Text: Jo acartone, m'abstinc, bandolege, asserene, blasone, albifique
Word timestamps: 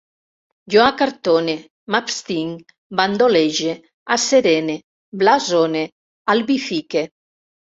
Jo 0.75 0.79
acartone, 0.83 1.53
m'abstinc, 1.95 2.73
bandolege, 3.01 3.75
asserene, 4.17 4.77
blasone, 5.23 5.85
albifique 6.35 7.07